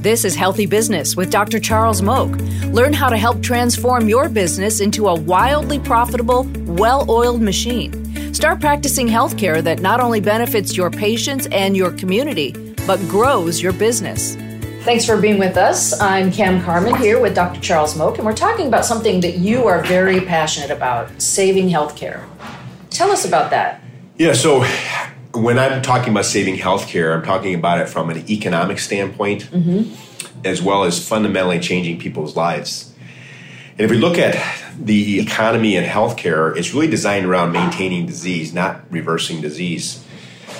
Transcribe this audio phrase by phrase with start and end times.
[0.00, 1.60] This is Healthy Business with Dr.
[1.60, 2.34] Charles Moak.
[2.72, 8.32] Learn how to help transform your business into a wildly profitable, well oiled machine.
[8.32, 12.52] Start practicing healthcare that not only benefits your patients and your community,
[12.86, 14.36] but grows your business.
[14.86, 16.00] Thanks for being with us.
[16.00, 17.60] I'm Cam Carmen here with Dr.
[17.60, 22.24] Charles Moak, and we're talking about something that you are very passionate about saving healthcare.
[22.88, 23.82] Tell us about that.
[24.16, 24.64] Yeah, so
[25.32, 29.94] when I'm talking about saving healthcare, I'm talking about it from an economic standpoint mm-hmm.
[30.44, 32.92] as well as fundamentally changing people's lives.
[33.72, 34.36] And if we look at
[34.78, 40.04] the economy and healthcare, it's really designed around maintaining disease, not reversing disease.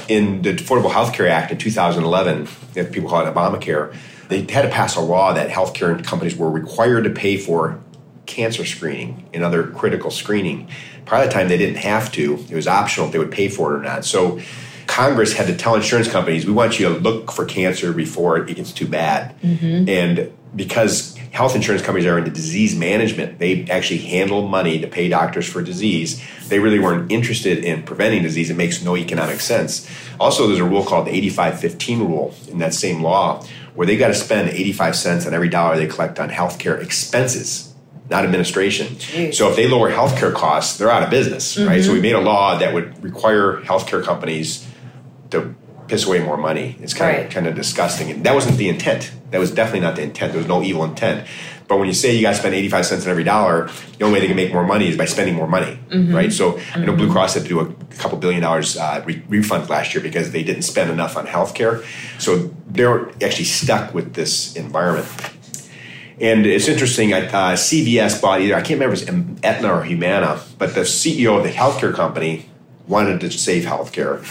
[0.08, 3.94] In the Affordable Health Care Act in 2011, that people call it Obamacare,
[4.28, 7.80] they had to pass a law that healthcare companies were required to pay for
[8.26, 10.68] cancer screening and other critical screening.
[11.10, 12.34] Part of the time they didn't have to.
[12.48, 14.04] It was optional if they would pay for it or not.
[14.04, 14.38] So
[14.86, 18.54] Congress had to tell insurance companies, we want you to look for cancer before it
[18.54, 19.36] gets too bad.
[19.40, 19.88] Mm-hmm.
[19.88, 25.08] And because health insurance companies are into disease management, they actually handle money to pay
[25.08, 26.24] doctors for disease.
[26.46, 28.48] They really weren't interested in preventing disease.
[28.48, 29.90] It makes no economic sense.
[30.20, 33.44] Also, there's a rule called the 8515 rule in that same law
[33.74, 37.69] where they got to spend 85 cents on every dollar they collect on healthcare expenses
[38.10, 38.88] not administration.
[38.96, 39.34] Jeez.
[39.34, 41.68] So if they lower healthcare costs, they're out of business, mm-hmm.
[41.68, 41.82] right?
[41.82, 44.66] So we made a law that would require healthcare companies
[45.30, 45.54] to
[45.86, 46.76] piss away more money.
[46.80, 47.26] It's kind right.
[47.26, 49.12] of kind of disgusting, and that wasn't the intent.
[49.30, 50.32] That was definitely not the intent.
[50.32, 51.26] There was no evil intent.
[51.70, 54.14] But when you say you got to spend 85 cents on every dollar, the only
[54.14, 56.12] way they can make more money is by spending more money, mm-hmm.
[56.12, 56.32] right?
[56.32, 56.80] So mm-hmm.
[56.80, 57.12] I know Blue mm-hmm.
[57.12, 60.42] Cross had to do a couple billion dollars uh, re- refund last year because they
[60.42, 61.86] didn't spend enough on healthcare.
[62.20, 65.06] So they're actually stuck with this environment.
[66.20, 67.14] And it's interesting.
[67.14, 67.22] Uh,
[67.54, 71.38] CVS bought either I can't remember if it was Aetna or Humana, but the CEO
[71.38, 72.46] of the healthcare company
[72.86, 74.22] wanted to save healthcare,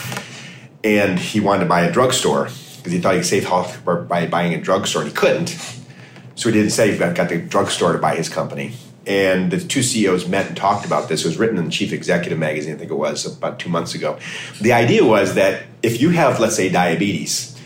[0.83, 4.27] and he wanted to buy a drugstore because he thought he could save health by
[4.27, 5.49] buying a drugstore, and he couldn't.
[6.35, 8.73] So he didn't say he got the drugstore to buy his company.
[9.07, 11.25] And the two CEOs met and talked about this.
[11.25, 14.19] It was written in Chief Executive magazine, I think it was, about two months ago.
[14.61, 17.58] The idea was that if you have, let's say, diabetes,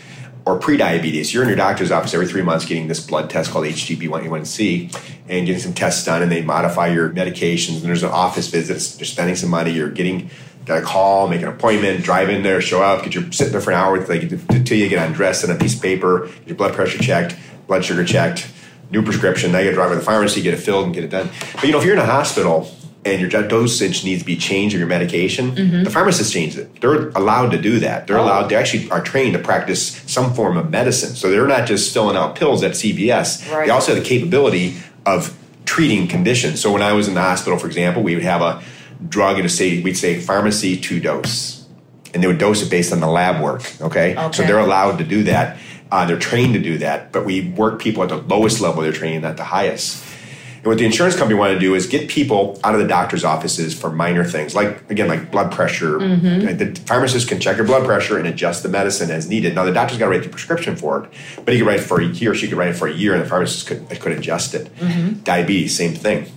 [0.46, 3.64] or pre-diabetes, you're in your doctor's office every three months getting this blood test called
[3.64, 4.94] HbA1c
[5.28, 7.76] and getting some tests done, and they modify your medications.
[7.76, 8.98] And there's an office visit.
[9.00, 9.70] You're spending some money.
[9.70, 10.30] You're getting
[10.66, 13.60] got a call, make an appointment, drive in there, show up, get your sit there
[13.60, 16.74] for an hour until you get undressed, and a piece of paper, get your blood
[16.74, 18.50] pressure checked, blood sugar checked,
[18.90, 19.52] new prescription.
[19.52, 21.28] Now you got to drive to the pharmacy, get it filled, and get it done.
[21.54, 22.70] But you know, if you're in a hospital
[23.04, 25.82] and your dosage needs to be changed of your medication, mm-hmm.
[25.84, 26.80] the pharmacist changes it.
[26.80, 28.06] They're allowed to do that.
[28.06, 28.24] They're oh.
[28.24, 31.14] allowed, they actually are trained to practice some form of medicine.
[31.14, 33.50] So they're not just filling out pills at CVS.
[33.52, 33.66] Right.
[33.66, 36.60] They also have the capability of treating conditions.
[36.60, 38.62] So when I was in the hospital, for example, we would have a
[39.06, 41.66] drug and say we'd say pharmacy two dose.
[42.14, 43.62] And they would dose it based on the lab work.
[43.80, 44.16] Okay.
[44.16, 44.32] okay.
[44.36, 45.58] So they're allowed to do that.
[45.90, 48.92] Uh, they're trained to do that, but we work people at the lowest level, they're
[48.92, 50.02] trained at the highest.
[50.64, 53.22] And what the insurance company wanted to do is get people out of the doctor's
[53.22, 55.98] offices for minor things, like again, like blood pressure.
[55.98, 56.56] Mm-hmm.
[56.56, 59.54] The pharmacist can check your blood pressure and adjust the medicine as needed.
[59.54, 61.10] Now the doctor's got to write the prescription for it,
[61.44, 62.92] but he could write it for a, he or she could write it for a
[62.94, 64.74] year, and the pharmacist could could adjust it.
[64.76, 65.22] Mm-hmm.
[65.22, 66.32] Diabetes, same thing.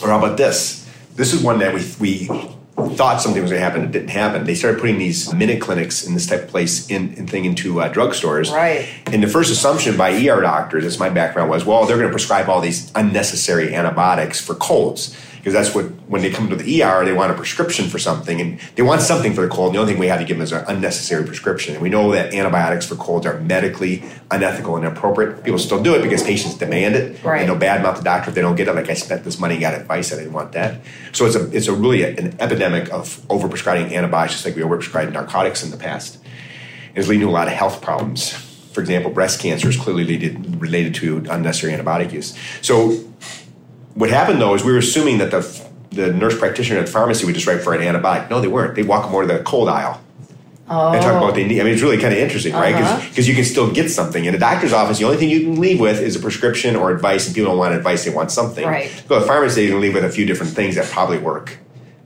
[0.00, 0.88] Or how about this?
[1.16, 4.44] This is one that we we thought something was going to happen, it didn't happen.
[4.44, 7.80] They started putting these minute clinics in this type of place in, in thing into
[7.80, 8.52] uh, drugstores.
[8.52, 8.88] Right.
[9.06, 12.12] And the first assumption by ER doctors, as my background was, well, they're going to
[12.12, 15.16] prescribe all these unnecessary antibiotics for colds
[15.46, 18.40] because that's what when they come to the ER, they want a prescription for something,
[18.40, 19.68] and they want something for the cold.
[19.68, 21.74] And the only thing we have to give them is an unnecessary prescription.
[21.74, 24.02] And we know that antibiotics for colds are medically
[24.32, 25.44] unethical and inappropriate.
[25.44, 27.22] People still do it because patients demand it.
[27.22, 27.42] Right.
[27.42, 28.74] And no bad mouth the doctor if they don't get it.
[28.74, 30.80] Like I spent this money, got advice, I didn't want that.
[31.12, 34.62] So it's a it's a really a, an epidemic of overprescribing antibiotics, just like we
[34.62, 36.18] overprescribed narcotics in the past.
[36.96, 38.32] It's leading to a lot of health problems.
[38.32, 42.36] For example, breast cancer is clearly related, related to unnecessary antibiotic use.
[42.62, 42.98] So
[43.96, 47.24] what happened though is we were assuming that the the nurse practitioner at the pharmacy
[47.24, 48.30] would just write for an antibiotic.
[48.30, 48.74] No, they weren't.
[48.74, 50.00] They walk them over to the cold aisle.
[50.68, 50.92] Oh.
[50.92, 51.60] And talk about what they need.
[51.60, 52.74] I mean, it's really kind of interesting, right?
[52.74, 53.22] Because uh-huh.
[53.22, 54.24] you can still get something.
[54.24, 56.90] In a doctor's office, the only thing you can leave with is a prescription or
[56.90, 58.66] advice, and people don't want advice, they want something.
[58.66, 58.90] Right.
[59.08, 61.58] Go to the pharmacy, you can leave with a few different things that probably work.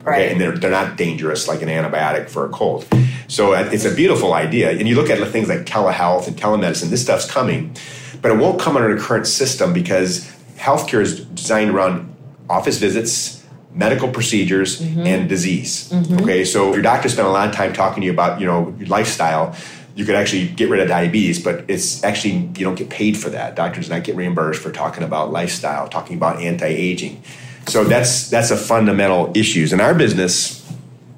[0.03, 0.21] Right.
[0.21, 0.31] Okay?
[0.31, 2.85] And they're, they're not dangerous like an antibiotic for a cold.
[3.27, 4.69] So uh, it's a beautiful idea.
[4.69, 7.75] And you look at things like telehealth and telemedicine, this stuff's coming,
[8.21, 12.15] but it won't come under the current system because healthcare is designed around
[12.49, 13.43] office visits,
[13.73, 15.01] medical procedures, mm-hmm.
[15.01, 15.89] and disease.
[15.89, 16.21] Mm-hmm.
[16.21, 18.45] Okay, so if your doctor spent a lot of time talking to you about you
[18.45, 19.55] know your lifestyle,
[19.95, 23.29] you could actually get rid of diabetes, but it's actually you don't get paid for
[23.31, 23.55] that.
[23.55, 27.23] Doctors do not get reimbursed for talking about lifestyle, talking about anti-aging.
[27.67, 30.59] So that's that's a fundamental issues in our business.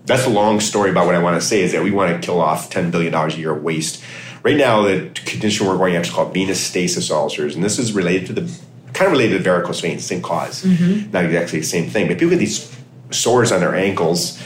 [0.06, 2.26] That's a long story about what I want to say is that we want to
[2.26, 4.04] kill off ten billion dollars a year of waste
[4.44, 7.94] Right now, the condition we're going after is called venous stasis ulcers, and this is
[7.94, 8.60] related to the
[8.94, 11.12] kind of related to varicose veins, same because Mm-hmm.
[11.12, 12.08] not exactly the same thing.
[12.08, 12.76] But people get these
[13.12, 14.42] sores on their ankles,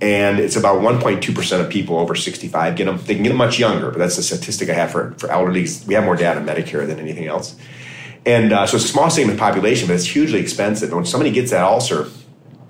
[0.00, 2.98] and it's about 1.2 percent of people over 65 get them.
[3.04, 5.66] They can get them much younger, but that's the statistic I have for for elderly.
[5.86, 7.56] We have more data on Medicare than anything else,
[8.24, 10.88] and uh, so it's a small segment of the population, but it's hugely expensive.
[10.90, 12.06] And when somebody gets that ulcer,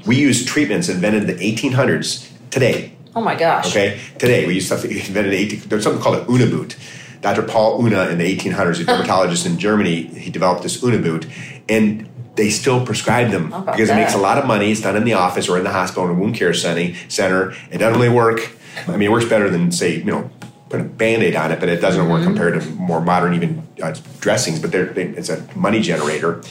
[0.06, 2.94] we use treatments invented in the 1800s today.
[3.16, 3.70] Oh my gosh.
[3.70, 6.76] Okay, today we use stuff that invented in 18, there's something called an Unna boot.
[7.20, 7.42] Dr.
[7.42, 11.26] Paul Unna in the 1800s, a dermatologist in Germany, he developed this Unna boot,
[11.68, 14.70] and they still prescribe them because it makes a lot of money.
[14.70, 16.94] It's done in the office or in the hospital in a wound care center.
[17.08, 17.52] Center.
[17.72, 18.52] It doesn't really work.
[18.86, 20.30] I mean, it works better than say you know
[20.68, 22.12] put a band-aid on it, but it doesn't Mm-hmm.
[22.12, 24.60] work compared to more modern even uh, dressings.
[24.60, 26.42] But they're, they, it's a money generator.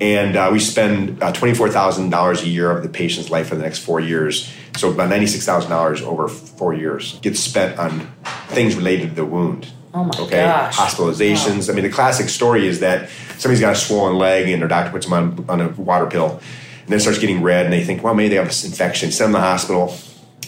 [0.00, 3.80] And uh, we spend uh, $24,000 a year of the patient's life for the next
[3.80, 4.48] four years.
[4.76, 8.08] So about $96,000 over four years gets spent on
[8.46, 9.72] things related to the wound.
[9.94, 10.42] Oh my okay?
[10.44, 10.76] gosh.
[10.76, 11.70] Hospitalizations.
[11.70, 13.08] I mean, the classic story is that
[13.38, 16.40] somebody's got a swollen leg and their doctor puts them on, on a water pill
[16.80, 19.10] and then it starts getting red and they think, well, maybe they have this infection.
[19.10, 19.96] Send them to the hospital.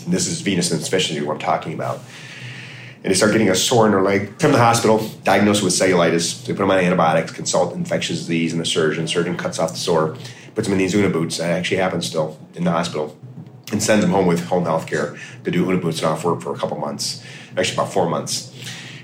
[0.05, 2.01] And this is venous insufficiency, what I'm talking about
[3.03, 4.39] and they start getting a sore in their leg.
[4.39, 6.45] Come to the hospital, diagnosed with cellulitis.
[6.45, 9.09] They put them on antibiotics, consult infectious disease and the surgeon.
[9.09, 10.17] Surgeon cuts off the sore,
[10.55, 11.39] puts them in these Unna boots.
[11.39, 13.17] That actually happens still in the hospital,
[13.73, 16.43] and sends them home with home health care to do Unna boots and off work
[16.43, 17.25] for a couple months,
[17.57, 18.53] actually about four months.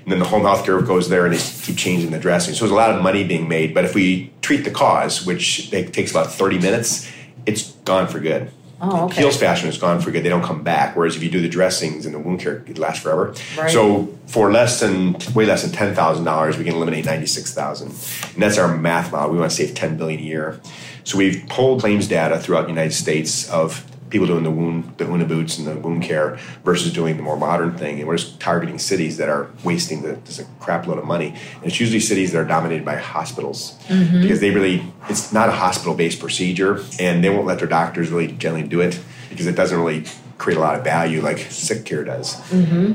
[0.07, 2.53] And then the home health care goes there and they keep changing the dressing.
[2.53, 3.73] So there's a lot of money being made.
[3.73, 7.11] But if we treat the cause, which takes about 30 minutes,
[7.45, 8.49] it's gone for good.
[8.79, 9.19] Oh, okay.
[9.19, 10.23] Heels fashion is gone for good.
[10.23, 10.95] They don't come back.
[10.95, 13.35] Whereas if you do the dressings and the wound care, it lasts forever.
[13.57, 13.69] Right.
[13.69, 17.53] So for less than way less than ten thousand dollars, we can eliminate ninety six
[17.53, 19.31] thousand, and that's our math model.
[19.31, 20.61] We want to save ten billion a year.
[21.03, 25.05] So we've pulled claims data throughout the United States of people doing the wound, the
[25.05, 28.39] Unna boots and the wound care versus doing the more modern thing, and we're just
[28.39, 31.35] targeting cities that are wasting the, just a crap load of money.
[31.55, 33.77] And it's usually cities that are dominated by hospitals
[34.21, 38.09] because they really it's not a hospital based procedure, and they won't let their doctors
[38.09, 38.99] really generally do it
[39.29, 40.05] because it doesn't really
[40.37, 42.37] create a lot of value like sick care does.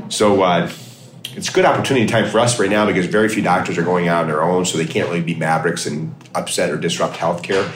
[0.08, 0.70] So uh,
[1.34, 4.06] it's a good opportunity time for us right now because very few doctors are going
[4.08, 7.70] out on their own, so they can't really be mavericks and upset or disrupt healthcare.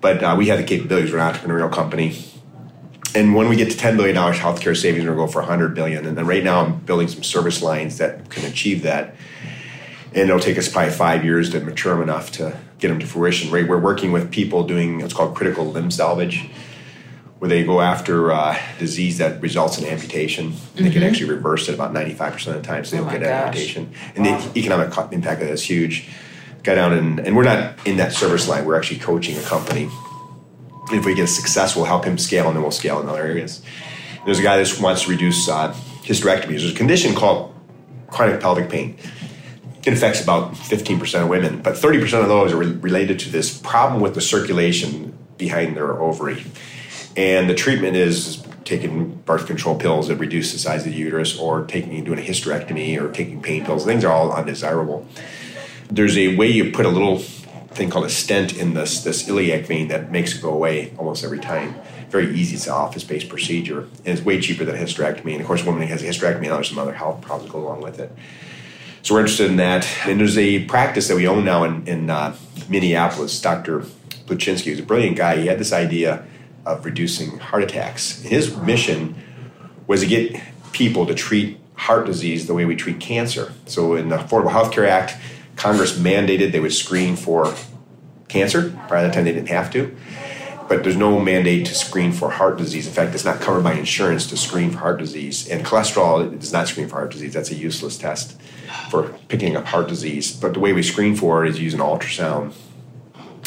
[0.00, 1.12] But uh, we have the capabilities.
[1.12, 2.16] We're an entrepreneurial company.
[3.14, 6.06] And when we get to $10 billion healthcare savings, we're going go for 100 billion.
[6.06, 9.14] And then right now, I'm building some service lines that can achieve that.
[10.12, 13.06] And it'll take us probably five years to mature them enough to get them to
[13.06, 13.50] fruition.
[13.50, 13.66] Right?
[13.68, 16.48] We're working with people doing what's called critical limb salvage
[17.38, 20.52] where they go after uh, disease that results in amputation.
[20.76, 23.08] And They can actually reverse it about 95% of the time, so they Mm-hmm.
[23.08, 23.46] Oh don't get gosh.
[23.46, 23.94] amputation.
[24.14, 26.06] And the economic impact of that is huge.
[26.64, 29.88] Got down and, and we're not in that service line, we're actually coaching a company.
[30.92, 33.62] If we get success, we'll help him scale and then we'll scale in other areas.
[34.24, 35.72] There's a guy that wants to reduce uh,
[36.02, 36.60] hysterectomies.
[36.60, 37.54] There's a condition called
[38.08, 38.96] chronic pelvic pain.
[39.84, 43.56] It affects about 15% of women, but 30% of those are re- related to this
[43.56, 46.44] problem with the circulation behind their ovary.
[47.16, 51.38] And the treatment is taking birth control pills that reduce the size of the uterus,
[51.38, 53.84] or taking doing a hysterectomy, or taking pain pills.
[53.84, 55.06] Things are all undesirable.
[55.90, 57.18] There's a way you put a little
[57.72, 61.24] thing called a stent in this this iliac vein that makes it go away almost
[61.24, 61.74] every time.
[62.10, 62.56] Very easy.
[62.56, 65.32] It's an office-based procedure, and it's way cheaper than a hysterectomy.
[65.32, 67.50] And of course, a woman who has a hysterectomy, now there's some other health problems
[67.50, 68.10] that go along with it.
[69.02, 69.88] So we're interested in that.
[70.06, 72.36] And there's a practice that we own now in, in uh,
[72.68, 73.40] Minneapolis.
[73.40, 73.80] Dr.
[74.26, 76.24] Pluchinsky, who's a brilliant guy, he had this idea
[76.66, 78.20] of reducing heart attacks.
[78.22, 79.14] His mission
[79.86, 80.40] was to get
[80.72, 83.52] people to treat heart disease the way we treat cancer.
[83.66, 85.16] So in the Affordable Health Care Act,
[85.60, 87.54] Congress mandated they would screen for
[88.28, 88.70] cancer.
[88.70, 89.94] To that time, they didn't have to.
[90.70, 92.86] But there's no mandate to screen for heart disease.
[92.86, 95.46] In fact, it's not covered by insurance to screen for heart disease.
[95.50, 97.34] And cholesterol does not screen for heart disease.
[97.34, 98.40] That's a useless test
[98.88, 100.34] for picking up heart disease.
[100.34, 102.54] But the way we screen for it is using ultrasound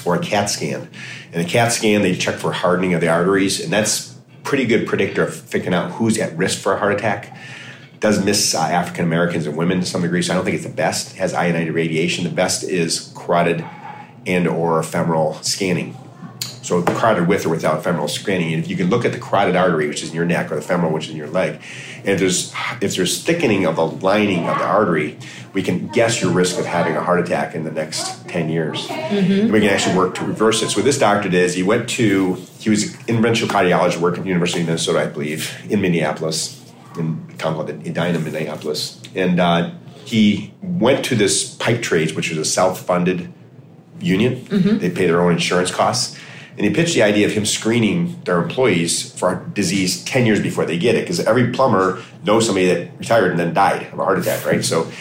[0.06, 0.90] or a CAT scan.
[1.32, 4.86] In a CAT scan, they check for hardening of the arteries, and that's pretty good
[4.86, 7.36] predictor of figuring out who's at risk for a heart attack.
[8.04, 10.66] Does miss uh, African Americans and women to some degree, so I don't think it's
[10.66, 11.14] the best.
[11.14, 12.26] It has ionized radiation.
[12.26, 13.64] The best is carotid
[14.28, 15.96] and or femoral scanning.
[16.42, 19.56] So carotid with or without femoral scanning, and if you can look at the carotid
[19.56, 21.62] artery, which is in your neck, or the femoral, which is in your leg,
[22.00, 25.18] and if there's if there's thickening of the lining of the artery,
[25.54, 28.86] we can guess your risk of having a heart attack in the next ten years.
[28.90, 30.72] And we can actually work to reverse it.
[30.72, 34.20] So what this doctor did is he went to he was an interventional cardiologist working
[34.20, 36.62] at the University of Minnesota, I believe, in Minneapolis,
[36.98, 39.72] in a town called Edina, Minneapolis, and uh,
[40.06, 43.32] he went to this pipe trades, which was a self-funded
[44.00, 44.46] union.
[44.80, 46.20] They pay their own insurance costs.
[46.56, 50.66] And he pitched the idea of him screening their employees for disease 10 years before
[50.66, 51.02] they get it.
[51.02, 54.64] Because every plumber knows somebody that retired and then died of a heart attack, right?
[54.64, 54.92] So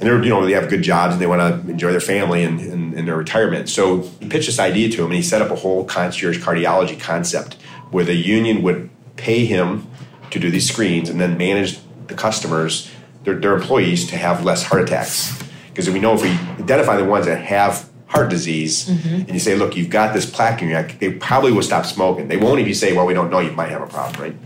[0.00, 2.42] and they're you know they have good jobs and they want to enjoy their family
[2.42, 3.68] and, and, and their retirement.
[3.68, 6.98] So he pitched this idea to him, and he set up a whole concierge cardiology
[6.98, 7.54] concept
[7.90, 9.86] where the union would pay him
[10.30, 12.90] to do these screens and then manage the customers,
[13.24, 15.42] their, their employees, to have less heart attacks.
[15.68, 16.30] Because we know if we
[16.62, 19.14] identify the ones that have heart disease mm-hmm.
[19.14, 21.86] and you say, look, you've got this plaque in your neck, they probably will stop
[21.86, 22.28] smoking.
[22.28, 24.36] They won't even say, well, we don't know, you might have a problem, right?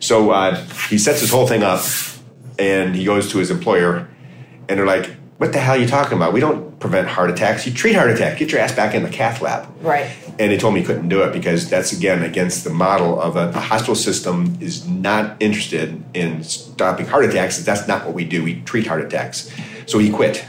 [0.00, 0.56] So uh,
[0.88, 1.84] he sets this whole thing up
[2.58, 4.08] and he goes to his employer
[4.68, 5.10] and they're like,
[5.44, 6.32] what the hell are you talking about?
[6.32, 7.66] We don't prevent heart attacks.
[7.66, 8.38] You treat heart attack.
[8.38, 9.68] Get your ass back in the cath lab.
[9.82, 10.10] Right.
[10.38, 13.36] And he told me he couldn't do it because that's again against the model of
[13.36, 17.62] a, a hospital system is not interested in stopping heart attacks.
[17.62, 18.42] That's not what we do.
[18.42, 19.52] We treat heart attacks.
[19.84, 20.46] So he quit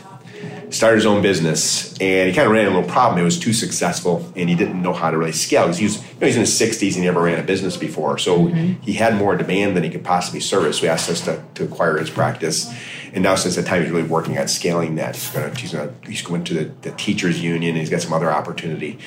[0.76, 3.20] started his own business, and he kind of ran into a little problem.
[3.20, 5.98] It was too successful, and he didn't know how to really scale because he was,
[5.98, 8.18] you know, he's in his 60s and he never ran a business before.
[8.18, 8.82] So mm-hmm.
[8.82, 10.78] he had more demand than he could possibly service.
[10.78, 12.72] So he asked us to, to acquire his practice.
[13.14, 15.16] And now, since that time, he's really working at scaling that.
[15.16, 17.90] He's going to, he's going to, he's going to the, the teachers union, and he's
[17.90, 19.00] got some other opportunity.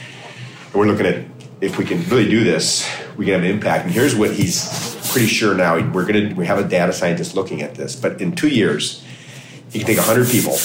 [0.67, 1.25] And we're looking at
[1.61, 3.85] if we can really do this, we can have an impact.
[3.85, 5.75] And here's what he's pretty sure now.
[5.91, 9.05] We're going to, we have a data scientist looking at this, but in two years,
[9.71, 10.57] he can take 100 people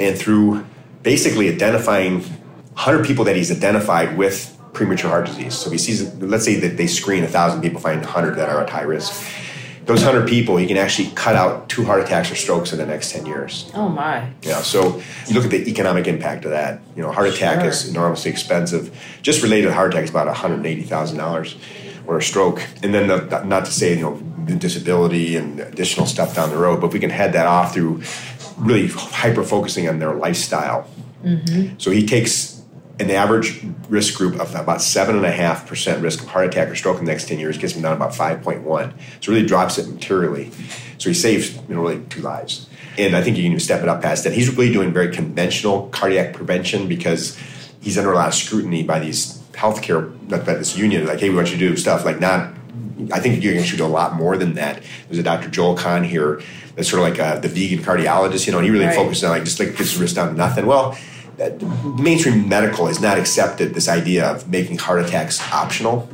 [0.00, 0.64] and through
[1.02, 5.54] basically identifying 100 people that he's identified with premature heart disease.
[5.54, 8.70] So he sees, let's say that they screen 1,000 people, find 100 that are at
[8.70, 9.12] high risk.
[9.86, 12.86] Those 100 people, he can actually cut out two heart attacks or strokes in the
[12.86, 13.70] next 10 years.
[13.74, 14.30] Oh, my.
[14.42, 16.80] Yeah, so you look at the economic impact of that.
[16.94, 17.70] You know, heart attack sure.
[17.70, 18.96] is enormously expensive.
[19.22, 21.56] Just related to heart attack is about $180,000
[22.06, 22.62] or a stroke.
[22.82, 24.16] And then, the, not to say, you know,
[24.58, 28.02] disability and additional stuff down the road, but if we can head that off through
[28.60, 30.88] really hyper focusing on their lifestyle.
[31.24, 31.78] Mm-hmm.
[31.78, 32.62] So he takes
[32.98, 36.68] an average risk group of about seven and a half percent risk of heart attack
[36.68, 38.94] or stroke in the next ten years, gets them down about five point one.
[39.20, 40.50] So really drops it materially.
[40.98, 42.68] So he saves you know really two lives.
[42.98, 44.34] And I think you can even step it up past that.
[44.34, 47.38] He's really doing very conventional cardiac prevention because
[47.80, 51.30] he's under a lot of scrutiny by these healthcare, not by this union, like, hey,
[51.30, 52.52] we want you to do stuff like not
[53.12, 54.82] I think you can actually do a lot more than that.
[55.08, 55.48] There's a Dr.
[55.48, 56.42] Joel Kahn here
[56.74, 58.94] that's sort of like a, the vegan cardiologist, you know, and he really right.
[58.94, 60.66] focuses on like just like gets wrist down to nothing.
[60.66, 60.96] Well,
[61.98, 66.08] mainstream medical has not accepted this idea of making heart attacks optional.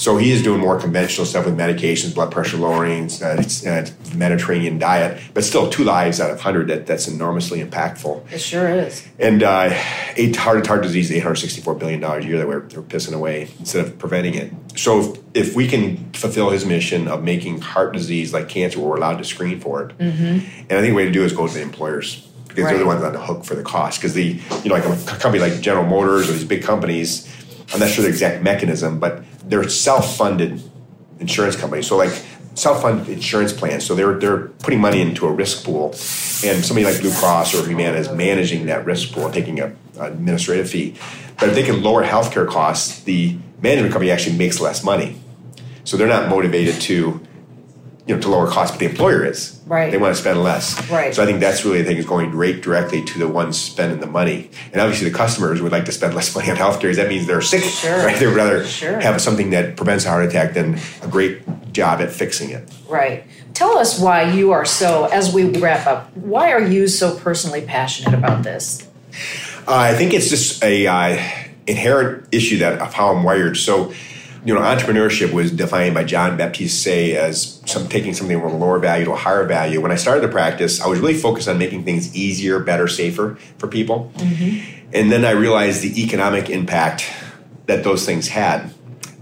[0.00, 4.78] So he is doing more conventional stuff with medications, blood pressure lowering, uh, uh, Mediterranean
[4.78, 8.32] diet, but still two lives out of 100, that, that's enormously impactful.
[8.32, 9.06] It sure is.
[9.18, 9.78] And uh,
[10.16, 13.98] eight, heart, heart disease, $864 billion a year that we're, we're pissing away instead of
[13.98, 14.50] preventing it.
[14.74, 18.88] So if, if, we can fulfill his mission of making heart disease like cancer where
[18.88, 20.22] we're allowed to screen for it, mm-hmm.
[20.22, 22.26] and I think the way to do it is go to the employers
[22.60, 22.78] because right.
[22.78, 24.00] they're the ones on the hook for the cost.
[24.00, 27.26] Because the, you know, like a company like General Motors or these big companies,
[27.72, 30.62] I'm not sure the exact mechanism, but they're self-funded
[31.20, 31.86] insurance companies.
[31.86, 32.12] So like
[32.54, 33.84] self-funded insurance plans.
[33.84, 35.86] So they're they're putting money into a risk pool,
[36.44, 39.66] and somebody like Blue Cross or Humana is managing that risk pool, and taking a,
[39.98, 40.96] an administrative fee.
[41.38, 45.16] But if they can lower healthcare costs, the management company actually makes less money.
[45.84, 47.20] So they're not motivated to
[48.10, 49.60] you know, to lower costs, but the employer is.
[49.66, 49.92] Right.
[49.92, 50.90] They want to spend less.
[50.90, 51.14] Right.
[51.14, 54.00] So I think that's really the thing is going right directly to the ones spending
[54.00, 54.50] the money.
[54.72, 56.92] And obviously the customers would like to spend less money on healthcare.
[56.96, 57.62] That means they're sick.
[57.62, 58.04] Sure.
[58.04, 58.18] Right.
[58.18, 58.98] They'd rather sure.
[58.98, 62.68] have something that prevents a heart attack than a great job at fixing it.
[62.88, 63.22] Right.
[63.54, 67.62] Tell us why you are so, as we wrap up, why are you so personally
[67.62, 68.88] passionate about this?
[69.68, 71.22] Uh, I think it's just a uh,
[71.68, 73.56] inherent issue that of how I'm wired.
[73.56, 73.92] So
[74.44, 78.56] you know, entrepreneurship was defined by John Baptiste Say as some taking something from a
[78.56, 79.80] lower value to a higher value.
[79.80, 83.36] When I started the practice, I was really focused on making things easier, better, safer
[83.58, 84.10] for people.
[84.16, 84.88] Mm-hmm.
[84.94, 87.10] And then I realized the economic impact
[87.66, 88.72] that those things had.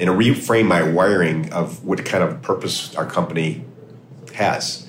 [0.01, 3.65] And it reframed my wiring of what kind of purpose our company
[4.35, 4.87] has.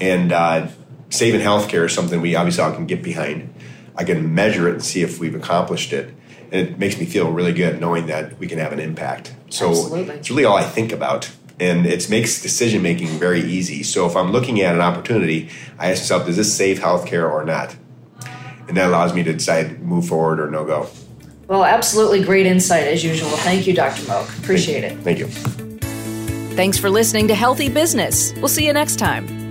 [0.00, 0.68] And uh,
[1.08, 3.54] saving healthcare is something we obviously all can get behind.
[3.96, 6.14] I can measure it and see if we've accomplished it
[6.52, 9.34] and it makes me feel really good knowing that we can have an impact.
[9.48, 10.14] So Absolutely.
[10.16, 11.30] it's really all I think about.
[11.58, 13.82] And it makes decision making very easy.
[13.82, 17.44] So if I'm looking at an opportunity, I ask myself, does this save healthcare or
[17.44, 17.76] not?
[18.68, 20.88] And that allows me to decide move forward or no go.
[21.48, 23.30] Well, absolutely great insight as usual.
[23.30, 24.06] Thank you, Dr.
[24.08, 24.28] Moak.
[24.38, 25.02] Appreciate Thank it.
[25.02, 26.56] Thank you.
[26.56, 28.32] Thanks for listening to Healthy Business.
[28.34, 29.41] We'll see you next time.